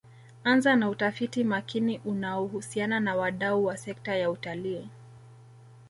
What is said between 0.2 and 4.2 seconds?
Anza na utafiti makini unaohusiana na wadau wa sekta